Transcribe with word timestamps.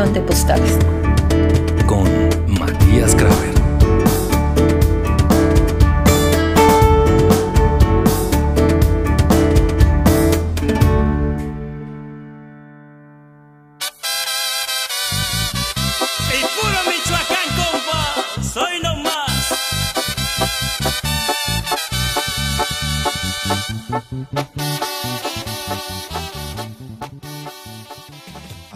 leo 0.00 0.04
antepostales. 0.04 0.78
Con 1.86 2.04
Matías 2.58 3.14
Kramer. 3.14 3.59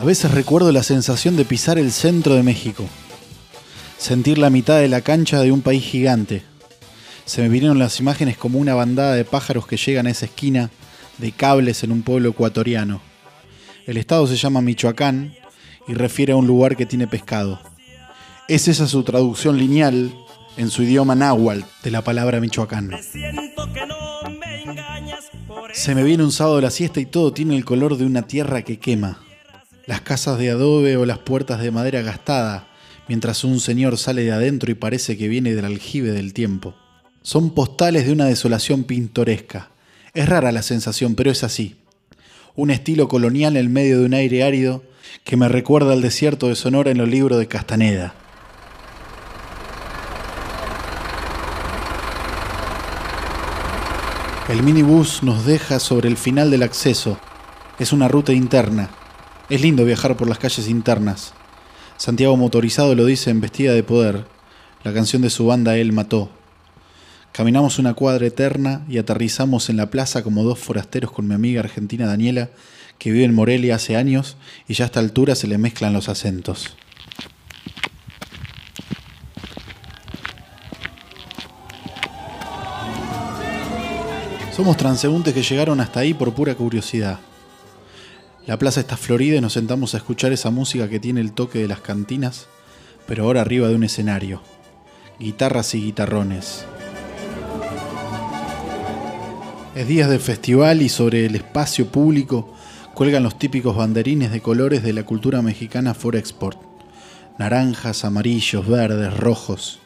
A 0.05 0.07
veces 0.07 0.33
recuerdo 0.33 0.71
la 0.71 0.83
sensación 0.83 1.35
de 1.35 1.47
pisar 1.47 1.79
el 1.79 1.91
centro 1.91 2.35
de 2.35 2.43
México, 2.43 2.85
sentir 3.97 4.37
la 4.37 4.51
mitad 4.51 4.79
de 4.79 4.87
la 4.87 5.01
cancha 5.01 5.41
de 5.41 5.51
un 5.51 5.63
país 5.63 5.83
gigante. 5.83 6.43
Se 7.25 7.41
me 7.41 7.49
vinieron 7.49 7.79
las 7.79 8.01
imágenes 8.01 8.37
como 8.37 8.59
una 8.59 8.75
bandada 8.75 9.15
de 9.15 9.25
pájaros 9.25 9.67
que 9.67 9.79
llegan 9.79 10.07
a 10.07 10.11
esa 10.11 10.27
esquina 10.27 10.69
de 11.17 11.33
cables 11.33 11.85
en 11.85 11.91
un 11.91 12.03
pueblo 12.03 12.29
ecuatoriano. 12.29 13.01
El 13.87 13.97
estado 13.97 14.27
se 14.27 14.37
llama 14.37 14.61
Michoacán 14.61 15.37
y 15.89 15.95
refiere 15.95 16.35
a 16.35 16.37
un 16.37 16.47
lugar 16.47 16.77
que 16.77 16.85
tiene 16.85 17.07
pescado. 17.07 17.59
Es 18.47 18.69
esa 18.69 18.87
su 18.87 19.05
traducción 19.05 19.57
lineal 19.57 20.15
en 20.59 20.69
su 20.69 20.83
idioma 20.83 21.15
náhuatl 21.15 21.65
de 21.83 21.91
la 21.91 22.05
palabra 22.05 22.41
Michoacán. 22.41 22.91
Se 25.73 25.95
me 25.95 26.05
viene 26.05 26.25
un 26.25 26.33
sábado 26.33 26.61
la 26.61 26.71
siesta 26.71 27.01
y 27.01 27.07
todo 27.07 27.33
tiene 27.33 27.57
el 27.57 27.65
color 27.65 27.97
de 27.97 28.05
una 28.05 28.27
tierra 28.27 28.61
que 28.61 28.79
quema. 28.79 29.25
Las 29.87 30.01
casas 30.01 30.39
de 30.39 30.49
adobe 30.49 30.97
o 30.97 31.05
las 31.05 31.19
puertas 31.19 31.61
de 31.61 31.71
madera 31.71 32.01
gastada, 32.01 32.69
mientras 33.07 33.45
un 33.45 33.61
señor 33.61 33.99
sale 33.99 34.23
de 34.23 34.33
adentro 34.33 34.71
y 34.71 34.75
parece 34.75 35.19
que 35.19 35.29
viene 35.29 35.55
del 35.55 35.67
aljibe 35.67 36.11
del 36.11 36.33
tiempo. 36.33 36.75
Son 37.21 37.51
postales 37.55 38.07
de 38.07 38.13
una 38.13 38.25
desolación 38.25 38.85
pintoresca. 38.85 39.71
Es 40.15 40.27
rara 40.27 40.53
la 40.53 40.63
sensación, 40.63 41.15
pero 41.15 41.31
es 41.31 41.45
así. 41.45 41.77
Un 42.55 42.71
estilo 42.71 43.09
colonial 43.09 43.59
en 43.59 43.73
medio 43.73 44.01
de 44.01 44.07
un 44.07 44.15
aire 44.15 44.43
árido 44.43 44.83
que 45.23 45.37
me 45.37 45.49
recuerda 45.49 45.93
al 45.93 46.01
desierto 46.01 46.49
de 46.49 46.55
Sonora 46.55 46.91
en 46.91 46.99
los 46.99 47.09
libros 47.09 47.39
de 47.39 47.49
Castaneda. 47.49 48.15
El 54.49 54.63
minibús 54.63 55.23
nos 55.23 55.45
deja 55.45 55.79
sobre 55.79 56.09
el 56.09 56.17
final 56.17 56.51
del 56.51 56.63
acceso. 56.63 57.19
Es 57.79 57.93
una 57.93 58.09
ruta 58.09 58.33
interna. 58.33 58.91
Es 59.51 59.61
lindo 59.61 59.85
viajar 59.85 60.17
por 60.17 60.27
las 60.27 60.39
calles 60.39 60.69
internas. 60.69 61.35
Santiago 61.99 62.35
Motorizado 62.35 62.95
lo 62.95 63.05
dice 63.05 63.29
en 63.29 63.43
Vestida 63.43 63.75
de 63.75 63.83
Poder, 63.83 64.25
la 64.85 64.95
canción 64.95 65.21
de 65.21 65.29
su 65.29 65.45
banda 65.45 65.77
Él 65.77 65.93
Mató. 65.93 66.31
Caminamos 67.31 67.79
una 67.79 67.93
cuadra 67.93 68.27
eterna 68.27 68.87
y 68.89 68.97
aterrizamos 68.97 69.69
en 69.69 69.77
la 69.77 69.91
plaza 69.91 70.23
como 70.23 70.45
dos 70.45 70.59
forasteros 70.59 71.11
con 71.11 71.29
mi 71.29 71.35
amiga 71.35 71.61
argentina 71.61 72.07
Daniela, 72.07 72.49
que 72.99 73.11
vive 73.11 73.25
en 73.25 73.35
Morelia 73.35 73.75
hace 73.75 73.97
años 73.97 74.39
y 74.67 74.73
ya 74.73 74.85
a 74.85 74.87
esta 74.87 75.01
altura 75.01 75.35
se 75.35 75.47
le 75.47 75.59
mezclan 75.59 75.93
los 75.93 76.09
acentos. 76.09 76.75
Somos 84.57 84.79
transeúntes 84.79 85.35
que 85.35 85.43
llegaron 85.43 85.81
hasta 85.81 86.01
ahí 86.01 86.15
por 86.15 86.33
pura 86.33 86.55
curiosidad. 86.55 87.19
La 88.47 88.59
plaza 88.59 88.81
está 88.81 88.99
florida 88.99 89.39
y 89.39 89.41
nos 89.41 89.55
sentamos 89.55 89.95
a 89.95 89.97
escuchar 89.97 90.31
esa 90.33 90.51
música 90.51 90.87
que 90.91 91.01
tiene 91.01 91.23
el 91.23 91.33
toque 91.33 91.61
de 91.61 91.69
las 91.69 91.81
cantinas, 91.81 92.47
pero 93.07 93.25
ahora 93.25 93.41
arriba 93.41 93.69
de 93.69 93.75
un 93.75 93.85
escenario. 93.85 94.43
Guitarras 95.19 95.75
y 95.75 95.81
guitarrones. 95.81 96.67
Es 99.75 99.89
días 99.89 100.11
de 100.11 100.19
festival 100.19 100.83
y 100.83 100.91
sobre 100.91 101.25
el 101.25 101.37
espacio 101.37 101.87
público 101.87 102.53
cuelgan 102.93 103.23
los 103.23 103.39
típicos 103.39 103.77
banderines 103.77 104.31
de 104.31 104.43
colores 104.43 104.83
de 104.83 104.93
la 104.93 105.05
cultura 105.05 105.41
mexicana 105.41 105.95
for 105.95 106.15
export. 106.15 106.59
Naranjas, 107.39 108.05
amarillos, 108.05 108.69
verdes, 108.69 109.17
rojos. 109.17 109.79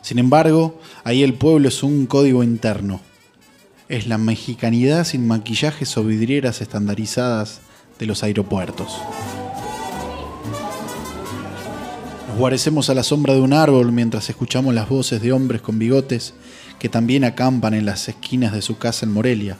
Sin 0.00 0.20
embargo, 0.20 0.80
ahí 1.02 1.24
el 1.24 1.34
pueblo 1.34 1.68
es 1.68 1.82
un 1.82 2.06
código 2.06 2.44
interno. 2.44 3.00
Es 3.88 4.06
la 4.06 4.16
mexicanidad 4.16 5.04
sin 5.04 5.26
maquillajes 5.26 5.96
o 5.98 6.04
vidrieras 6.04 6.60
estandarizadas 6.60 7.62
de 7.98 8.06
los 8.06 8.22
aeropuertos. 8.22 8.98
Nos 12.28 12.38
guarecemos 12.38 12.90
a 12.90 12.94
la 12.94 13.02
sombra 13.02 13.34
de 13.34 13.40
un 13.40 13.52
árbol 13.52 13.92
mientras 13.92 14.28
escuchamos 14.28 14.74
las 14.74 14.88
voces 14.88 15.22
de 15.22 15.32
hombres 15.32 15.62
con 15.62 15.78
bigotes 15.78 16.34
que 16.78 16.88
también 16.88 17.24
acampan 17.24 17.74
en 17.74 17.86
las 17.86 18.08
esquinas 18.08 18.52
de 18.52 18.62
su 18.62 18.78
casa 18.78 19.06
en 19.06 19.12
Morelia. 19.12 19.56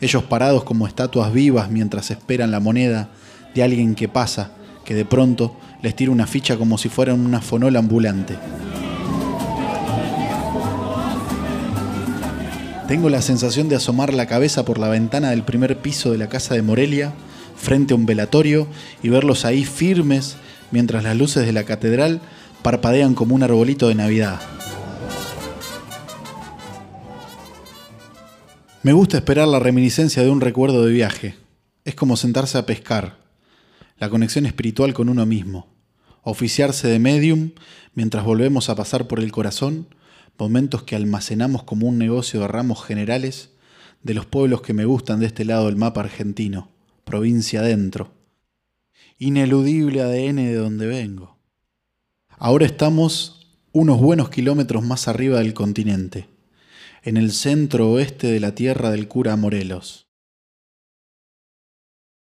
Ellos 0.00 0.22
parados 0.24 0.64
como 0.64 0.86
estatuas 0.86 1.32
vivas 1.32 1.70
mientras 1.70 2.10
esperan 2.10 2.50
la 2.50 2.60
moneda 2.60 3.10
de 3.54 3.62
alguien 3.62 3.94
que 3.94 4.08
pasa, 4.08 4.52
que 4.84 4.94
de 4.94 5.04
pronto 5.04 5.56
les 5.82 5.94
tira 5.94 6.10
una 6.10 6.26
ficha 6.26 6.56
como 6.56 6.78
si 6.78 6.88
fueran 6.88 7.20
una 7.20 7.40
fonola 7.42 7.78
ambulante. 7.78 8.36
Tengo 12.88 13.08
la 13.08 13.22
sensación 13.22 13.68
de 13.68 13.76
asomar 13.76 14.12
la 14.14 14.26
cabeza 14.26 14.64
por 14.64 14.78
la 14.78 14.88
ventana 14.88 15.30
del 15.30 15.44
primer 15.44 15.78
piso 15.78 16.10
de 16.10 16.18
la 16.18 16.28
casa 16.28 16.54
de 16.54 16.62
Morelia, 16.62 17.12
frente 17.60 17.92
a 17.92 17.96
un 17.96 18.06
velatorio, 18.06 18.66
y 19.02 19.08
verlos 19.08 19.44
ahí 19.44 19.64
firmes 19.64 20.36
mientras 20.70 21.04
las 21.04 21.16
luces 21.16 21.46
de 21.46 21.52
la 21.52 21.64
catedral 21.64 22.20
parpadean 22.62 23.14
como 23.14 23.34
un 23.34 23.42
arbolito 23.42 23.88
de 23.88 23.94
Navidad. 23.94 24.40
Me 28.82 28.92
gusta 28.92 29.18
esperar 29.18 29.46
la 29.46 29.58
reminiscencia 29.58 30.22
de 30.22 30.30
un 30.30 30.40
recuerdo 30.40 30.86
de 30.86 30.92
viaje. 30.92 31.36
Es 31.84 31.94
como 31.94 32.16
sentarse 32.16 32.56
a 32.56 32.64
pescar, 32.64 33.18
la 33.98 34.08
conexión 34.08 34.46
espiritual 34.46 34.94
con 34.94 35.10
uno 35.10 35.26
mismo, 35.26 35.68
oficiarse 36.22 36.88
de 36.88 36.98
medium 36.98 37.50
mientras 37.94 38.24
volvemos 38.24 38.70
a 38.70 38.74
pasar 38.74 39.06
por 39.06 39.20
el 39.20 39.32
corazón 39.32 39.86
momentos 40.38 40.84
que 40.84 40.96
almacenamos 40.96 41.64
como 41.64 41.86
un 41.86 41.98
negocio 41.98 42.40
de 42.40 42.48
ramos 42.48 42.82
generales 42.82 43.50
de 44.02 44.14
los 44.14 44.24
pueblos 44.24 44.62
que 44.62 44.72
me 44.72 44.86
gustan 44.86 45.20
de 45.20 45.26
este 45.26 45.44
lado 45.44 45.66
del 45.66 45.76
mapa 45.76 46.00
argentino, 46.00 46.69
provincia 47.10 47.58
adentro. 47.58 48.12
Ineludible 49.18 50.00
ADN 50.00 50.36
de 50.36 50.54
donde 50.54 50.86
vengo. 50.86 51.40
Ahora 52.38 52.66
estamos 52.66 53.52
unos 53.72 54.00
buenos 54.00 54.30
kilómetros 54.30 54.84
más 54.84 55.08
arriba 55.08 55.40
del 55.40 55.52
continente, 55.52 56.28
en 57.02 57.16
el 57.16 57.32
centro 57.32 57.90
oeste 57.90 58.28
de 58.28 58.38
la 58.38 58.54
tierra 58.54 58.92
del 58.92 59.08
cura 59.08 59.34
Morelos. 59.34 60.06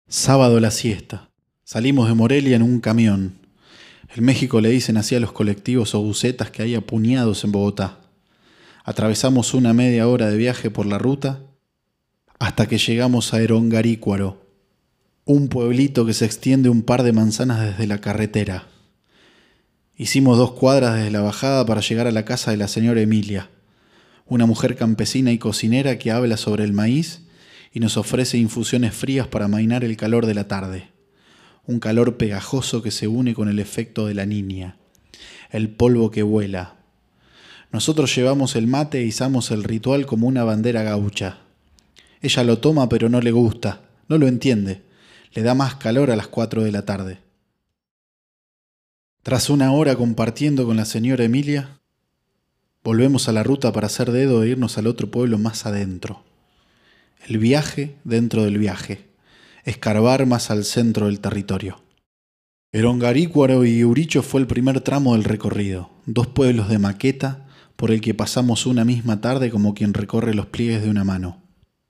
Sábado 0.06 0.60
la 0.60 0.70
siesta. 0.70 1.30
Salimos 1.64 2.06
de 2.06 2.14
Morelia 2.14 2.54
en 2.54 2.62
un 2.62 2.78
camión. 2.78 3.40
En 4.14 4.22
México 4.22 4.60
le 4.60 4.68
dicen 4.68 4.98
así 4.98 5.16
a 5.16 5.20
los 5.20 5.32
colectivos 5.32 5.96
o 5.96 6.00
bucetas 6.00 6.52
que 6.52 6.62
hay 6.62 6.76
apuñados 6.76 7.42
en 7.42 7.50
Bogotá. 7.50 7.98
Atravesamos 8.84 9.52
una 9.52 9.72
media 9.72 10.06
hora 10.06 10.30
de 10.30 10.36
viaje 10.36 10.70
por 10.70 10.86
la 10.86 10.98
ruta 10.98 11.40
hasta 12.38 12.68
que 12.68 12.78
llegamos 12.78 13.34
a 13.34 13.40
Erongarícuaro, 13.40 14.45
un 15.28 15.48
pueblito 15.48 16.06
que 16.06 16.14
se 16.14 16.24
extiende 16.24 16.68
un 16.68 16.82
par 16.82 17.02
de 17.02 17.12
manzanas 17.12 17.60
desde 17.60 17.88
la 17.88 18.00
carretera. 18.00 18.68
Hicimos 19.96 20.38
dos 20.38 20.52
cuadras 20.52 20.94
desde 20.94 21.10
la 21.10 21.20
bajada 21.20 21.66
para 21.66 21.80
llegar 21.80 22.06
a 22.06 22.12
la 22.12 22.24
casa 22.24 22.52
de 22.52 22.56
la 22.56 22.68
señora 22.68 23.00
Emilia, 23.00 23.50
una 24.26 24.46
mujer 24.46 24.76
campesina 24.76 25.32
y 25.32 25.38
cocinera 25.38 25.98
que 25.98 26.12
habla 26.12 26.36
sobre 26.36 26.62
el 26.62 26.72
maíz 26.72 27.22
y 27.72 27.80
nos 27.80 27.96
ofrece 27.96 28.38
infusiones 28.38 28.94
frías 28.94 29.26
para 29.26 29.46
amainar 29.46 29.82
el 29.82 29.96
calor 29.96 30.26
de 30.26 30.34
la 30.34 30.46
tarde. 30.46 30.90
Un 31.66 31.80
calor 31.80 32.18
pegajoso 32.18 32.80
que 32.80 32.92
se 32.92 33.08
une 33.08 33.34
con 33.34 33.48
el 33.48 33.58
efecto 33.58 34.06
de 34.06 34.14
la 34.14 34.26
niña, 34.26 34.76
el 35.50 35.70
polvo 35.70 36.12
que 36.12 36.22
vuela. 36.22 36.76
Nosotros 37.72 38.14
llevamos 38.14 38.54
el 38.54 38.68
mate 38.68 38.98
e 38.98 39.06
izamos 39.06 39.50
el 39.50 39.64
ritual 39.64 40.06
como 40.06 40.28
una 40.28 40.44
bandera 40.44 40.84
gaucha. 40.84 41.38
Ella 42.22 42.44
lo 42.44 42.58
toma 42.58 42.88
pero 42.88 43.08
no 43.08 43.20
le 43.20 43.32
gusta, 43.32 43.80
no 44.08 44.18
lo 44.18 44.28
entiende, 44.28 44.85
le 45.32 45.42
da 45.42 45.54
más 45.54 45.76
calor 45.76 46.10
a 46.10 46.16
las 46.16 46.28
cuatro 46.28 46.62
de 46.62 46.72
la 46.72 46.84
tarde. 46.84 47.18
Tras 49.22 49.50
una 49.50 49.72
hora 49.72 49.96
compartiendo 49.96 50.66
con 50.66 50.76
la 50.76 50.84
señora 50.84 51.24
Emilia, 51.24 51.80
volvemos 52.84 53.28
a 53.28 53.32
la 53.32 53.42
ruta 53.42 53.72
para 53.72 53.88
hacer 53.88 54.12
dedo 54.12 54.42
e 54.42 54.50
irnos 54.50 54.78
al 54.78 54.86
otro 54.86 55.10
pueblo 55.10 55.38
más 55.38 55.66
adentro. 55.66 56.22
El 57.26 57.38
viaje 57.38 57.96
dentro 58.04 58.44
del 58.44 58.58
viaje, 58.58 59.08
escarbar 59.64 60.26
más 60.26 60.50
al 60.52 60.64
centro 60.64 61.06
del 61.06 61.18
territorio. 61.18 61.82
Erongarícuaro 62.70 63.64
y 63.64 63.82
Uricho 63.82 64.22
fue 64.22 64.40
el 64.40 64.46
primer 64.46 64.80
tramo 64.80 65.14
del 65.14 65.24
recorrido, 65.24 65.90
dos 66.04 66.28
pueblos 66.28 66.68
de 66.68 66.78
maqueta 66.78 67.46
por 67.74 67.90
el 67.90 68.00
que 68.00 68.14
pasamos 68.14 68.66
una 68.66 68.84
misma 68.84 69.20
tarde 69.20 69.50
como 69.50 69.74
quien 69.74 69.92
recorre 69.92 70.34
los 70.34 70.46
pliegues 70.46 70.82
de 70.82 70.90
una 70.90 71.02
mano. 71.02 71.42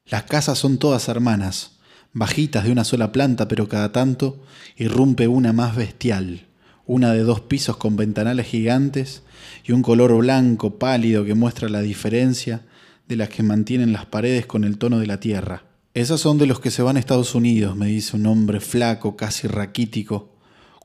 Las 0.06 0.22
casas 0.22 0.58
son 0.58 0.78
todas 0.78 1.08
hermanas, 1.08 1.75
bajitas 2.16 2.64
de 2.64 2.72
una 2.72 2.84
sola 2.84 3.12
planta, 3.12 3.46
pero 3.46 3.68
cada 3.68 3.92
tanto 3.92 4.42
irrumpe 4.78 5.28
una 5.28 5.52
más 5.52 5.76
bestial, 5.76 6.46
una 6.86 7.12
de 7.12 7.20
dos 7.20 7.42
pisos 7.42 7.76
con 7.76 7.96
ventanales 7.96 8.46
gigantes 8.46 9.22
y 9.66 9.72
un 9.72 9.82
color 9.82 10.16
blanco 10.16 10.78
pálido 10.78 11.26
que 11.26 11.34
muestra 11.34 11.68
la 11.68 11.82
diferencia 11.82 12.62
de 13.06 13.16
las 13.16 13.28
que 13.28 13.42
mantienen 13.42 13.92
las 13.92 14.06
paredes 14.06 14.46
con 14.46 14.64
el 14.64 14.78
tono 14.78 14.98
de 14.98 15.06
la 15.06 15.20
tierra. 15.20 15.64
Esas 15.92 16.18
son 16.18 16.38
de 16.38 16.46
los 16.46 16.58
que 16.58 16.70
se 16.70 16.80
van 16.80 16.96
a 16.96 17.00
Estados 17.00 17.34
Unidos, 17.34 17.76
me 17.76 17.88
dice 17.88 18.16
un 18.16 18.24
hombre 18.24 18.60
flaco, 18.60 19.14
casi 19.14 19.46
raquítico, 19.46 20.32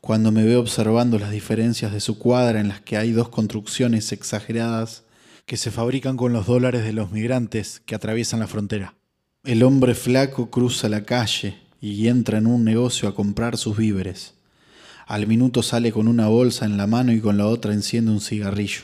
cuando 0.01 0.33
me 0.33 0.43
ve 0.43 0.57
observando 0.57 1.17
las 1.17 1.31
diferencias 1.31 1.93
de 1.93 2.01
su 2.01 2.19
cuadra 2.19 2.59
en 2.59 2.67
las 2.67 2.81
que 2.81 2.97
hay 2.97 3.13
dos 3.13 3.29
construcciones 3.29 4.11
exageradas 4.11 5.03
que 5.45 5.55
se 5.55 5.71
fabrican 5.71 6.17
con 6.17 6.33
los 6.33 6.45
dólares 6.45 6.83
de 6.83 6.91
los 6.91 7.11
migrantes 7.11 7.81
que 7.85 7.95
atraviesan 7.95 8.41
la 8.41 8.47
frontera. 8.47 8.95
El 9.43 9.63
hombre 9.63 9.95
flaco 9.95 10.51
cruza 10.51 10.87
la 10.87 11.03
calle 11.03 11.57
y 11.81 12.09
entra 12.09 12.37
en 12.37 12.45
un 12.45 12.63
negocio 12.63 13.09
a 13.09 13.15
comprar 13.15 13.57
sus 13.57 13.75
víveres. 13.75 14.35
Al 15.07 15.25
minuto 15.25 15.63
sale 15.63 15.91
con 15.91 16.07
una 16.07 16.27
bolsa 16.27 16.65
en 16.65 16.77
la 16.77 16.85
mano 16.85 17.11
y 17.11 17.19
con 17.19 17.39
la 17.39 17.47
otra 17.47 17.73
enciende 17.73 18.11
un 18.11 18.21
cigarrillo. 18.21 18.83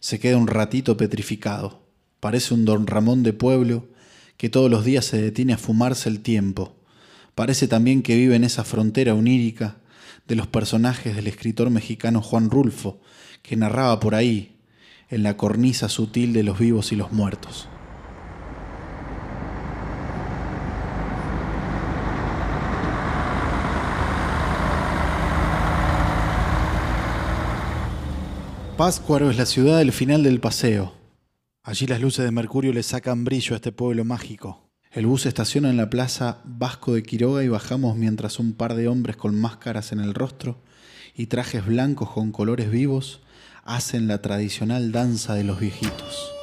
Se 0.00 0.20
queda 0.20 0.36
un 0.36 0.48
ratito 0.48 0.98
petrificado. 0.98 1.80
Parece 2.20 2.52
un 2.52 2.66
don 2.66 2.86
Ramón 2.86 3.22
de 3.22 3.32
pueblo 3.32 3.86
que 4.36 4.50
todos 4.50 4.70
los 4.70 4.84
días 4.84 5.06
se 5.06 5.22
detiene 5.22 5.54
a 5.54 5.58
fumarse 5.58 6.10
el 6.10 6.20
tiempo. 6.20 6.76
Parece 7.34 7.66
también 7.66 8.02
que 8.02 8.16
vive 8.16 8.36
en 8.36 8.44
esa 8.44 8.64
frontera 8.64 9.14
onírica 9.14 9.78
de 10.28 10.36
los 10.36 10.46
personajes 10.46 11.16
del 11.16 11.26
escritor 11.26 11.70
mexicano 11.70 12.20
Juan 12.20 12.50
Rulfo, 12.50 13.00
que 13.40 13.56
narraba 13.56 13.98
por 13.98 14.14
ahí, 14.14 14.56
en 15.08 15.22
la 15.22 15.38
cornisa 15.38 15.88
sutil 15.88 16.34
de 16.34 16.42
los 16.42 16.58
vivos 16.58 16.92
y 16.92 16.96
los 16.96 17.12
muertos. 17.12 17.66
Páscuaro 28.76 29.30
es 29.30 29.36
la 29.36 29.46
ciudad 29.46 29.78
del 29.78 29.92
final 29.92 30.24
del 30.24 30.40
paseo. 30.40 30.94
Allí 31.62 31.86
las 31.86 32.00
luces 32.00 32.24
de 32.24 32.32
Mercurio 32.32 32.72
le 32.72 32.82
sacan 32.82 33.22
brillo 33.22 33.54
a 33.54 33.56
este 33.56 33.70
pueblo 33.70 34.04
mágico. 34.04 34.68
El 34.90 35.06
bus 35.06 35.26
estaciona 35.26 35.70
en 35.70 35.76
la 35.76 35.90
plaza 35.90 36.40
Vasco 36.44 36.92
de 36.92 37.04
Quiroga 37.04 37.44
y 37.44 37.48
bajamos 37.48 37.96
mientras 37.96 38.40
un 38.40 38.52
par 38.52 38.74
de 38.74 38.88
hombres 38.88 39.16
con 39.16 39.40
máscaras 39.40 39.92
en 39.92 40.00
el 40.00 40.12
rostro 40.12 40.60
y 41.14 41.26
trajes 41.26 41.64
blancos 41.64 42.10
con 42.10 42.32
colores 42.32 42.68
vivos 42.68 43.20
hacen 43.62 44.08
la 44.08 44.20
tradicional 44.20 44.90
danza 44.90 45.34
de 45.34 45.44
los 45.44 45.60
viejitos. 45.60 46.34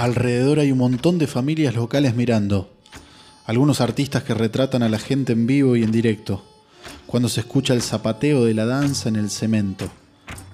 Alrededor 0.00 0.60
hay 0.60 0.72
un 0.72 0.78
montón 0.78 1.18
de 1.18 1.26
familias 1.26 1.74
locales 1.74 2.14
mirando. 2.14 2.72
Algunos 3.44 3.82
artistas 3.82 4.22
que 4.22 4.32
retratan 4.32 4.82
a 4.82 4.88
la 4.88 4.98
gente 4.98 5.34
en 5.34 5.46
vivo 5.46 5.76
y 5.76 5.82
en 5.82 5.92
directo. 5.92 6.42
Cuando 7.06 7.28
se 7.28 7.40
escucha 7.40 7.74
el 7.74 7.82
zapateo 7.82 8.46
de 8.46 8.54
la 8.54 8.64
danza 8.64 9.10
en 9.10 9.16
el 9.16 9.28
cemento. 9.28 9.90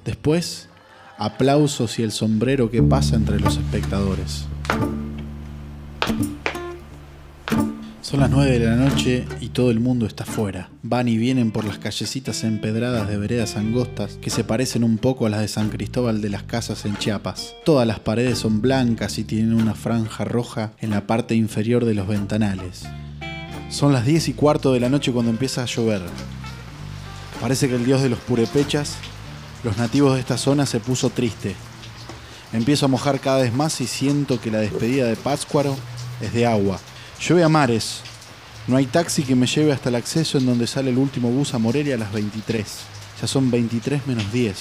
Después, 0.04 0.68
aplausos 1.16 2.00
y 2.00 2.02
el 2.02 2.10
sombrero 2.10 2.72
que 2.72 2.82
pasa 2.82 3.14
entre 3.14 3.38
los 3.38 3.56
espectadores. 3.56 4.46
Son 8.06 8.20
las 8.20 8.30
9 8.30 8.60
de 8.60 8.64
la 8.64 8.76
noche 8.76 9.24
y 9.40 9.48
todo 9.48 9.72
el 9.72 9.80
mundo 9.80 10.06
está 10.06 10.24
fuera. 10.24 10.70
Van 10.84 11.08
y 11.08 11.16
vienen 11.16 11.50
por 11.50 11.64
las 11.64 11.78
callecitas 11.78 12.44
empedradas 12.44 13.08
de 13.08 13.16
veredas 13.16 13.56
angostas 13.56 14.16
que 14.22 14.30
se 14.30 14.44
parecen 14.44 14.84
un 14.84 14.96
poco 14.96 15.26
a 15.26 15.28
las 15.28 15.40
de 15.40 15.48
San 15.48 15.70
Cristóbal 15.70 16.20
de 16.22 16.28
las 16.28 16.44
casas 16.44 16.84
en 16.84 16.96
Chiapas. 16.98 17.56
Todas 17.64 17.84
las 17.84 17.98
paredes 17.98 18.38
son 18.38 18.62
blancas 18.62 19.18
y 19.18 19.24
tienen 19.24 19.54
una 19.54 19.74
franja 19.74 20.24
roja 20.24 20.70
en 20.78 20.90
la 20.90 21.08
parte 21.08 21.34
inferior 21.34 21.84
de 21.84 21.94
los 21.94 22.06
ventanales. 22.06 22.84
Son 23.70 23.92
las 23.92 24.06
10 24.06 24.28
y 24.28 24.32
cuarto 24.34 24.72
de 24.72 24.78
la 24.78 24.88
noche 24.88 25.10
cuando 25.10 25.32
empieza 25.32 25.64
a 25.64 25.66
llover. 25.66 26.02
Parece 27.40 27.68
que 27.68 27.74
el 27.74 27.84
dios 27.84 28.02
de 28.02 28.08
los 28.08 28.20
purepechas, 28.20 28.98
los 29.64 29.78
nativos 29.78 30.14
de 30.14 30.20
esta 30.20 30.38
zona, 30.38 30.64
se 30.64 30.78
puso 30.78 31.10
triste. 31.10 31.56
Empiezo 32.52 32.86
a 32.86 32.88
mojar 32.88 33.18
cada 33.18 33.38
vez 33.38 33.52
más 33.52 33.80
y 33.80 33.88
siento 33.88 34.40
que 34.40 34.52
la 34.52 34.58
despedida 34.58 35.08
de 35.08 35.16
Pátzcuaro 35.16 35.76
es 36.20 36.32
de 36.32 36.46
agua 36.46 36.78
Llueve 37.18 37.44
a 37.44 37.48
mares. 37.48 38.02
No 38.66 38.76
hay 38.76 38.86
taxi 38.86 39.22
que 39.22 39.34
me 39.34 39.46
lleve 39.46 39.72
hasta 39.72 39.88
el 39.88 39.94
acceso 39.94 40.36
en 40.38 40.46
donde 40.46 40.66
sale 40.66 40.90
el 40.90 40.98
último 40.98 41.30
bus 41.30 41.54
a 41.54 41.58
Morelia 41.58 41.94
a 41.94 41.98
las 41.98 42.12
23. 42.12 42.66
Ya 43.20 43.26
son 43.26 43.50
23 43.50 44.06
menos 44.06 44.30
10. 44.30 44.56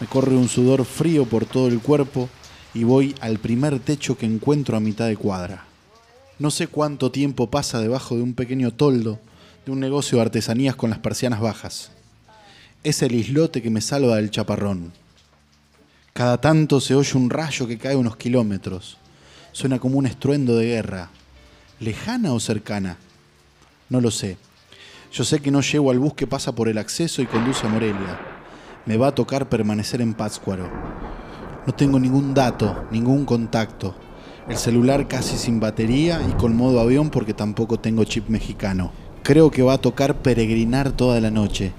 Me 0.00 0.06
corre 0.08 0.34
un 0.34 0.48
sudor 0.48 0.84
frío 0.84 1.24
por 1.24 1.46
todo 1.46 1.68
el 1.68 1.78
cuerpo 1.78 2.28
y 2.74 2.82
voy 2.82 3.14
al 3.20 3.38
primer 3.38 3.78
techo 3.78 4.18
que 4.18 4.26
encuentro 4.26 4.76
a 4.76 4.80
mitad 4.80 5.06
de 5.06 5.16
cuadra. 5.16 5.66
No 6.40 6.50
sé 6.50 6.66
cuánto 6.66 7.12
tiempo 7.12 7.48
pasa 7.48 7.80
debajo 7.80 8.16
de 8.16 8.22
un 8.22 8.34
pequeño 8.34 8.72
toldo 8.72 9.20
de 9.64 9.72
un 9.72 9.78
negocio 9.78 10.18
de 10.18 10.22
artesanías 10.22 10.74
con 10.74 10.90
las 10.90 10.98
persianas 10.98 11.40
bajas. 11.40 11.92
Es 12.82 13.02
el 13.02 13.14
islote 13.14 13.62
que 13.62 13.70
me 13.70 13.80
salva 13.80 14.16
del 14.16 14.30
chaparrón. 14.30 14.92
Cada 16.12 16.40
tanto 16.40 16.80
se 16.80 16.96
oye 16.96 17.16
un 17.16 17.30
rayo 17.30 17.68
que 17.68 17.78
cae 17.78 17.94
unos 17.94 18.16
kilómetros. 18.16 18.96
Suena 19.52 19.78
como 19.78 19.98
un 19.98 20.06
estruendo 20.06 20.56
de 20.56 20.66
guerra 20.66 21.10
lejana 21.80 22.32
o 22.32 22.40
cercana? 22.40 22.96
No 23.88 24.00
lo 24.00 24.10
sé. 24.10 24.36
Yo 25.12 25.24
sé 25.24 25.40
que 25.40 25.50
no 25.50 25.60
llego 25.60 25.90
al 25.90 25.98
bus 25.98 26.14
que 26.14 26.26
pasa 26.26 26.54
por 26.54 26.68
el 26.68 26.78
acceso 26.78 27.22
y 27.22 27.26
conduce 27.26 27.66
a 27.66 27.70
Morelia. 27.70 28.20
Me 28.84 28.96
va 28.96 29.08
a 29.08 29.14
tocar 29.14 29.48
permanecer 29.48 30.00
en 30.00 30.14
Pátzcuaro. 30.14 30.68
No 31.66 31.74
tengo 31.74 31.98
ningún 31.98 32.34
dato, 32.34 32.86
ningún 32.90 33.24
contacto. 33.24 33.94
El 34.48 34.56
celular 34.56 35.08
casi 35.08 35.36
sin 35.36 35.60
batería 35.60 36.20
y 36.28 36.32
con 36.32 36.56
modo 36.56 36.80
avión 36.80 37.10
porque 37.10 37.34
tampoco 37.34 37.78
tengo 37.78 38.04
chip 38.04 38.28
mexicano. 38.28 38.90
Creo 39.22 39.50
que 39.50 39.62
va 39.62 39.74
a 39.74 39.80
tocar 39.80 40.22
peregrinar 40.22 40.92
toda 40.92 41.20
la 41.20 41.30
noche, 41.30 41.72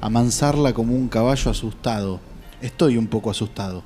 amansarla 0.00 0.72
como 0.72 0.94
un 0.94 1.08
caballo 1.08 1.50
asustado. 1.50 2.20
Estoy 2.60 2.96
un 2.96 3.06
poco 3.06 3.30
asustado, 3.30 3.84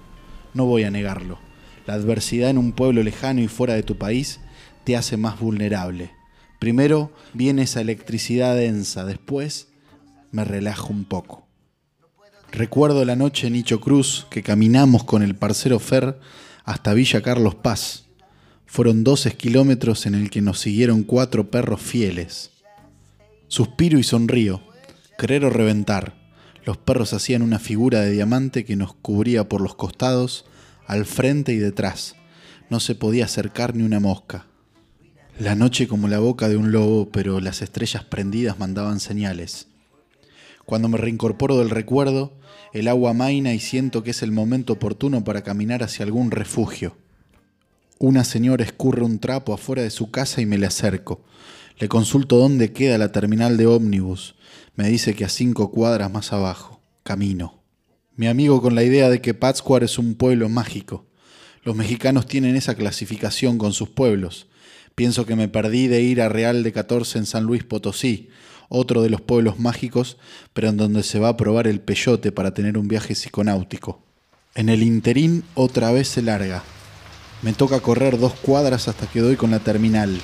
no 0.54 0.64
voy 0.64 0.84
a 0.84 0.90
negarlo. 0.90 1.38
La 1.86 1.94
adversidad 1.94 2.50
en 2.50 2.56
un 2.56 2.72
pueblo 2.72 3.02
lejano 3.02 3.40
y 3.40 3.48
fuera 3.48 3.74
de 3.74 3.82
tu 3.82 3.96
país 3.96 4.40
te 4.84 4.96
hace 4.96 5.16
más 5.16 5.38
vulnerable. 5.40 6.10
Primero 6.58 7.12
viene 7.32 7.62
esa 7.62 7.80
electricidad 7.80 8.54
densa, 8.54 9.04
después 9.04 9.68
me 10.30 10.44
relajo 10.44 10.92
un 10.92 11.04
poco. 11.04 11.46
Recuerdo 12.52 13.04
la 13.04 13.16
noche 13.16 13.46
en 13.46 13.54
Nicho 13.54 13.80
Cruz 13.80 14.26
que 14.30 14.42
caminamos 14.42 15.04
con 15.04 15.22
el 15.22 15.36
parcero 15.36 15.78
Fer 15.78 16.18
hasta 16.64 16.94
Villa 16.94 17.22
Carlos 17.22 17.54
Paz. 17.54 18.06
Fueron 18.66 19.04
12 19.04 19.36
kilómetros 19.36 20.06
en 20.06 20.14
el 20.14 20.30
que 20.30 20.40
nos 20.40 20.60
siguieron 20.60 21.02
cuatro 21.04 21.50
perros 21.50 21.80
fieles. 21.80 22.50
Suspiro 23.48 23.98
y 23.98 24.02
sonrío, 24.02 24.62
querer 25.18 25.44
o 25.44 25.50
reventar. 25.50 26.14
Los 26.64 26.76
perros 26.76 27.12
hacían 27.12 27.42
una 27.42 27.58
figura 27.58 28.00
de 28.00 28.12
diamante 28.12 28.64
que 28.64 28.76
nos 28.76 28.94
cubría 28.94 29.48
por 29.48 29.60
los 29.60 29.74
costados, 29.74 30.44
al 30.86 31.06
frente 31.06 31.52
y 31.52 31.56
detrás. 31.56 32.16
No 32.68 32.80
se 32.80 32.94
podía 32.94 33.24
acercar 33.24 33.74
ni 33.74 33.82
una 33.82 33.98
mosca. 33.98 34.46
La 35.40 35.54
noche 35.54 35.88
como 35.88 36.06
la 36.06 36.18
boca 36.18 36.50
de 36.50 36.58
un 36.58 36.70
lobo, 36.70 37.08
pero 37.10 37.40
las 37.40 37.62
estrellas 37.62 38.04
prendidas 38.04 38.58
mandaban 38.58 39.00
señales. 39.00 39.68
Cuando 40.66 40.90
me 40.90 40.98
reincorporo 40.98 41.56
del 41.56 41.70
recuerdo, 41.70 42.34
el 42.74 42.88
agua 42.88 43.14
maina 43.14 43.54
y 43.54 43.58
siento 43.58 44.02
que 44.02 44.10
es 44.10 44.22
el 44.22 44.32
momento 44.32 44.74
oportuno 44.74 45.24
para 45.24 45.42
caminar 45.42 45.82
hacia 45.82 46.04
algún 46.04 46.30
refugio. 46.30 46.94
Una 47.98 48.24
señora 48.24 48.64
escurre 48.64 49.02
un 49.02 49.18
trapo 49.18 49.54
afuera 49.54 49.80
de 49.80 49.88
su 49.88 50.10
casa 50.10 50.42
y 50.42 50.46
me 50.46 50.58
le 50.58 50.66
acerco. 50.66 51.24
Le 51.78 51.88
consulto 51.88 52.36
dónde 52.36 52.74
queda 52.74 52.98
la 52.98 53.10
terminal 53.10 53.56
de 53.56 53.64
ómnibus. 53.64 54.34
Me 54.76 54.90
dice 54.90 55.14
que 55.14 55.24
a 55.24 55.30
cinco 55.30 55.70
cuadras 55.70 56.12
más 56.12 56.34
abajo. 56.34 56.82
Camino. 57.02 57.62
Mi 58.14 58.26
amigo 58.26 58.60
con 58.60 58.74
la 58.74 58.82
idea 58.82 59.08
de 59.08 59.22
que 59.22 59.32
Pátzcuaro 59.32 59.86
es 59.86 59.96
un 59.96 60.16
pueblo 60.16 60.50
mágico. 60.50 61.06
Los 61.64 61.76
mexicanos 61.76 62.26
tienen 62.26 62.56
esa 62.56 62.74
clasificación 62.74 63.56
con 63.56 63.72
sus 63.72 63.88
pueblos. 63.88 64.49
Pienso 65.00 65.24
que 65.24 65.34
me 65.34 65.48
perdí 65.48 65.86
de 65.88 66.02
ir 66.02 66.20
a 66.20 66.28
Real 66.28 66.62
de 66.62 66.74
14 66.74 67.16
en 67.16 67.24
San 67.24 67.44
Luis 67.44 67.64
Potosí, 67.64 68.28
otro 68.68 69.00
de 69.00 69.08
los 69.08 69.22
pueblos 69.22 69.58
mágicos, 69.58 70.18
pero 70.52 70.68
en 70.68 70.76
donde 70.76 71.02
se 71.04 71.18
va 71.18 71.30
a 71.30 71.36
probar 71.38 71.66
el 71.66 71.80
peyote 71.80 72.32
para 72.32 72.52
tener 72.52 72.76
un 72.76 72.86
viaje 72.86 73.14
psiconáutico. 73.14 74.02
En 74.54 74.68
el 74.68 74.82
interín 74.82 75.42
otra 75.54 75.90
vez 75.90 76.06
se 76.08 76.20
larga. 76.20 76.64
Me 77.40 77.54
toca 77.54 77.80
correr 77.80 78.18
dos 78.18 78.34
cuadras 78.34 78.88
hasta 78.88 79.06
que 79.06 79.20
doy 79.20 79.36
con 79.36 79.50
la 79.50 79.60
terminal. 79.60 80.20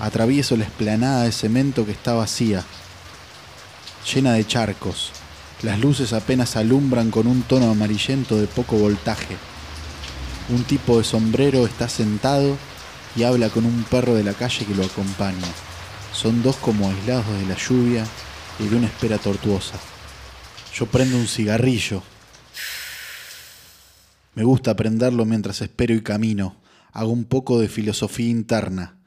Atravieso 0.00 0.56
la 0.56 0.64
esplanada 0.64 1.24
de 1.24 1.32
cemento 1.32 1.84
que 1.84 1.92
está 1.92 2.14
vacía. 2.14 2.64
llena 4.10 4.32
de 4.32 4.46
charcos. 4.46 5.12
Las 5.62 5.78
luces 5.78 6.14
apenas 6.14 6.56
alumbran 6.56 7.10
con 7.10 7.26
un 7.26 7.42
tono 7.42 7.70
amarillento 7.70 8.40
de 8.40 8.46
poco 8.46 8.78
voltaje. 8.78 9.36
Un 10.48 10.64
tipo 10.64 10.96
de 10.96 11.04
sombrero 11.04 11.66
está 11.66 11.90
sentado 11.90 12.56
y 13.16 13.22
habla 13.22 13.48
con 13.48 13.64
un 13.64 13.84
perro 13.84 14.14
de 14.14 14.24
la 14.24 14.34
calle 14.34 14.66
que 14.66 14.74
lo 14.74 14.84
acompaña. 14.84 15.48
Son 16.12 16.42
dos 16.42 16.56
como 16.56 16.88
aislados 16.88 17.26
de 17.38 17.46
la 17.46 17.56
lluvia 17.56 18.04
y 18.58 18.68
de 18.68 18.76
una 18.76 18.86
espera 18.86 19.18
tortuosa. 19.18 19.78
Yo 20.74 20.86
prendo 20.86 21.16
un 21.16 21.26
cigarrillo. 21.26 22.02
Me 24.34 24.44
gusta 24.44 24.76
prenderlo 24.76 25.24
mientras 25.24 25.62
espero 25.62 25.94
y 25.94 26.02
camino. 26.02 26.56
Hago 26.92 27.10
un 27.10 27.24
poco 27.24 27.58
de 27.58 27.68
filosofía 27.68 28.28
interna. 28.28 28.98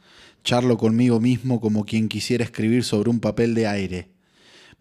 Charlo 0.44 0.78
conmigo 0.78 1.20
mismo 1.20 1.62
como 1.62 1.86
quien 1.86 2.10
quisiera 2.10 2.44
escribir 2.44 2.84
sobre 2.84 3.12
un 3.12 3.20
papel 3.20 3.54
de 3.54 3.68
aire. 3.68 4.10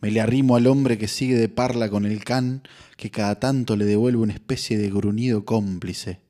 Me 0.01 0.11
le 0.11 0.21
arrimo 0.21 0.57
al 0.57 0.67
hombre 0.67 0.97
que 0.97 1.09
sigue 1.09 1.35
de 1.35 1.49
parla 1.49 1.91
con 1.91 2.07
el 2.07 2.25
can, 2.25 2.63
que 2.97 3.11
cada 3.11 3.41
tanto 3.41 3.77
le 3.77 3.85
devuelve 3.85 4.23
una 4.23 4.33
especie 4.33 4.79
de 4.79 4.89
gruñido 4.89 5.45
cómplice. 5.45 6.21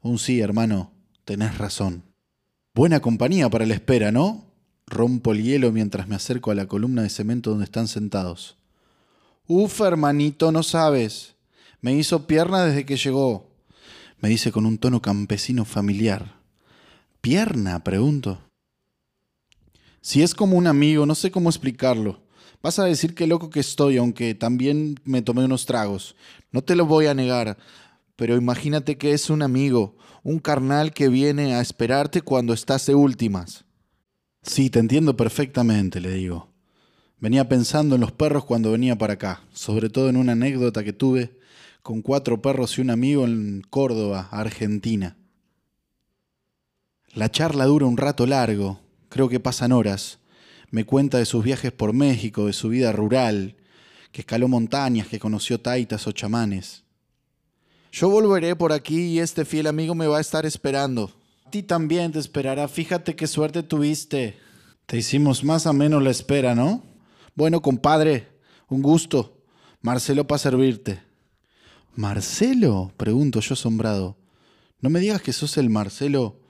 Un 0.00 0.18
sí, 0.18 0.40
hermano, 0.40 0.92
tenés 1.24 1.58
razón. 1.58 2.07
Buena 2.78 3.00
compañía 3.00 3.50
para 3.50 3.66
la 3.66 3.74
espera, 3.74 4.12
¿no? 4.12 4.44
Rompo 4.86 5.32
el 5.32 5.42
hielo 5.42 5.72
mientras 5.72 6.06
me 6.06 6.14
acerco 6.14 6.52
a 6.52 6.54
la 6.54 6.66
columna 6.66 7.02
de 7.02 7.10
cemento 7.10 7.50
donde 7.50 7.64
están 7.64 7.88
sentados. 7.88 8.56
Uf, 9.48 9.80
hermanito, 9.80 10.52
no 10.52 10.62
sabes. 10.62 11.34
Me 11.80 11.92
hizo 11.92 12.28
pierna 12.28 12.64
desde 12.64 12.86
que 12.86 12.96
llegó. 12.96 13.50
Me 14.20 14.28
dice 14.28 14.52
con 14.52 14.64
un 14.64 14.78
tono 14.78 15.02
campesino 15.02 15.64
familiar. 15.64 16.36
¿Pierna? 17.20 17.82
pregunto. 17.82 18.38
Si 20.00 20.22
es 20.22 20.32
como 20.32 20.56
un 20.56 20.68
amigo, 20.68 21.04
no 21.04 21.16
sé 21.16 21.32
cómo 21.32 21.48
explicarlo. 21.48 22.20
Vas 22.62 22.78
a 22.78 22.84
decir 22.84 23.16
qué 23.16 23.26
loco 23.26 23.50
que 23.50 23.58
estoy, 23.58 23.96
aunque 23.96 24.36
también 24.36 25.00
me 25.02 25.22
tomé 25.22 25.44
unos 25.44 25.66
tragos. 25.66 26.14
No 26.52 26.62
te 26.62 26.76
lo 26.76 26.86
voy 26.86 27.06
a 27.06 27.14
negar, 27.14 27.58
pero 28.18 28.36
imagínate 28.36 28.98
que 28.98 29.12
es 29.12 29.30
un 29.30 29.42
amigo, 29.42 29.96
un 30.24 30.40
carnal 30.40 30.92
que 30.92 31.08
viene 31.08 31.54
a 31.54 31.60
esperarte 31.60 32.20
cuando 32.20 32.52
estás 32.52 32.84
de 32.86 32.96
últimas. 32.96 33.64
Sí, 34.42 34.70
te 34.70 34.80
entiendo 34.80 35.16
perfectamente, 35.16 36.00
le 36.00 36.10
digo. 36.10 36.48
Venía 37.20 37.48
pensando 37.48 37.94
en 37.94 38.00
los 38.00 38.10
perros 38.10 38.44
cuando 38.44 38.72
venía 38.72 38.98
para 38.98 39.12
acá, 39.12 39.44
sobre 39.52 39.88
todo 39.88 40.08
en 40.08 40.16
una 40.16 40.32
anécdota 40.32 40.82
que 40.82 40.92
tuve 40.92 41.38
con 41.84 42.02
cuatro 42.02 42.42
perros 42.42 42.76
y 42.76 42.80
un 42.80 42.90
amigo 42.90 43.24
en 43.24 43.62
Córdoba, 43.70 44.26
Argentina. 44.32 45.16
La 47.14 47.30
charla 47.30 47.66
dura 47.66 47.86
un 47.86 47.96
rato 47.96 48.26
largo, 48.26 48.80
creo 49.10 49.28
que 49.28 49.38
pasan 49.38 49.70
horas, 49.70 50.18
me 50.72 50.84
cuenta 50.84 51.18
de 51.18 51.24
sus 51.24 51.44
viajes 51.44 51.70
por 51.70 51.92
México, 51.92 52.46
de 52.46 52.52
su 52.52 52.68
vida 52.68 52.90
rural, 52.90 53.54
que 54.10 54.22
escaló 54.22 54.48
montañas, 54.48 55.06
que 55.06 55.20
conoció 55.20 55.60
taitas 55.60 56.08
o 56.08 56.10
chamanes. 56.10 56.87
Yo 57.90 58.08
volveré 58.08 58.54
por 58.56 58.72
aquí 58.72 59.06
y 59.06 59.18
este 59.20 59.44
fiel 59.44 59.66
amigo 59.66 59.94
me 59.94 60.06
va 60.06 60.18
a 60.18 60.20
estar 60.20 60.46
esperando. 60.46 61.12
A 61.44 61.50
ti 61.50 61.62
también 61.62 62.12
te 62.12 62.18
esperará. 62.18 62.68
Fíjate 62.68 63.16
qué 63.16 63.26
suerte 63.26 63.62
tuviste. 63.62 64.38
Te 64.86 64.96
hicimos 64.96 65.44
más 65.44 65.66
o 65.66 65.72
menos 65.72 66.02
la 66.02 66.10
espera, 66.10 66.54
¿no? 66.54 66.82
Bueno, 67.34 67.62
compadre, 67.62 68.28
un 68.68 68.82
gusto. 68.82 69.42
Marcelo 69.80 70.26
para 70.26 70.38
servirte. 70.38 71.02
¿Marcelo? 71.94 72.92
pregunto 72.96 73.40
yo 73.40 73.54
asombrado. 73.54 74.16
No 74.80 74.90
me 74.90 75.00
digas 75.00 75.22
que 75.22 75.32
sos 75.32 75.56
el 75.56 75.70
Marcelo 75.70 76.40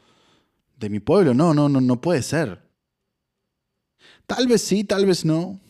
de 0.77 0.91
mi 0.91 1.01
pueblo. 1.01 1.35
No, 1.35 1.55
no, 1.55 1.69
no, 1.69 1.81
no 1.81 2.01
puede 2.01 2.23
ser. 2.23 2.69
Tal 4.27 4.47
vez 4.47 4.63
sí, 4.63 4.85
tal 4.85 5.07
vez 5.07 5.25
no. 5.25 5.61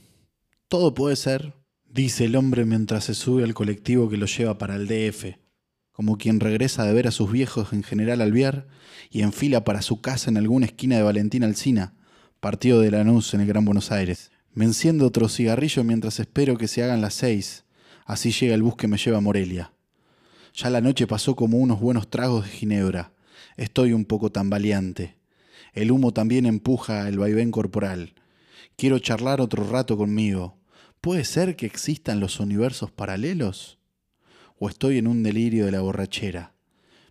Todo 0.68 0.94
puede 0.94 1.16
ser, 1.16 1.54
dice 1.86 2.26
el 2.26 2.36
hombre 2.36 2.64
mientras 2.64 3.04
se 3.04 3.14
sube 3.14 3.44
al 3.44 3.54
colectivo 3.54 4.10
que 4.10 4.18
lo 4.18 4.26
lleva 4.26 4.58
para 4.58 4.76
el 4.76 4.86
DF, 4.86 5.38
como 5.98 6.16
quien 6.16 6.38
regresa 6.38 6.84
de 6.84 6.92
ver 6.92 7.08
a 7.08 7.10
sus 7.10 7.32
viejos 7.32 7.72
en 7.72 7.82
General 7.82 8.20
Alviar 8.20 8.68
y 9.10 9.22
enfila 9.22 9.64
para 9.64 9.82
su 9.82 10.00
casa 10.00 10.30
en 10.30 10.36
alguna 10.36 10.66
esquina 10.66 10.94
de 10.94 11.02
Valentín 11.02 11.42
Alsina, 11.42 11.92
partido 12.38 12.80
de 12.80 12.92
Lanús 12.92 13.34
en 13.34 13.40
el 13.40 13.48
Gran 13.48 13.64
Buenos 13.64 13.90
Aires. 13.90 14.30
Me 14.54 14.64
enciendo 14.64 15.04
otro 15.08 15.28
cigarrillo 15.28 15.82
mientras 15.82 16.20
espero 16.20 16.56
que 16.56 16.68
se 16.68 16.84
hagan 16.84 17.00
las 17.00 17.14
seis, 17.14 17.64
así 18.04 18.30
llega 18.30 18.54
el 18.54 18.62
bus 18.62 18.76
que 18.76 18.86
me 18.86 18.96
lleva 18.96 19.18
a 19.18 19.20
Morelia. 19.20 19.72
Ya 20.54 20.70
la 20.70 20.80
noche 20.80 21.08
pasó 21.08 21.34
como 21.34 21.58
unos 21.58 21.80
buenos 21.80 22.08
tragos 22.08 22.44
de 22.44 22.50
ginebra. 22.52 23.12
Estoy 23.56 23.92
un 23.92 24.04
poco 24.04 24.30
tambaleante. 24.30 25.16
El 25.72 25.90
humo 25.90 26.12
también 26.12 26.46
empuja 26.46 27.08
el 27.08 27.18
vaivén 27.18 27.50
corporal. 27.50 28.14
Quiero 28.76 29.00
charlar 29.00 29.40
otro 29.40 29.68
rato 29.68 29.96
conmigo. 29.96 30.58
¿Puede 31.00 31.24
ser 31.24 31.56
que 31.56 31.66
existan 31.66 32.20
los 32.20 32.38
universos 32.38 32.92
paralelos? 32.92 33.77
¿O 34.60 34.68
estoy 34.68 34.98
en 34.98 35.06
un 35.06 35.22
delirio 35.22 35.66
de 35.66 35.72
la 35.72 35.80
borrachera? 35.80 36.52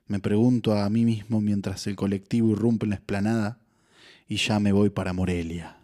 Me 0.08 0.20
pregunto 0.20 0.74
a 0.74 0.90
mí 0.90 1.06
mismo 1.06 1.40
mientras 1.40 1.88
el 1.88 1.96
colectivo 1.96 2.52
irrumpe 2.52 2.86
en 2.86 2.90
la 2.90 2.96
esplanada 2.96 3.60
y 4.28 4.36
ya 4.36 4.60
me 4.60 4.74
voy 4.74 4.90
para 4.90 5.14
Morelia. 5.14 5.78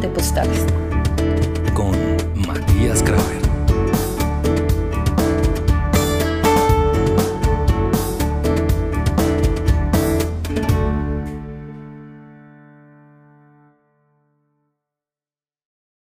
De 0.00 0.08
postales. 0.08 0.64
Con 1.74 1.92
Matías 2.46 3.02
Graver. 3.02 3.43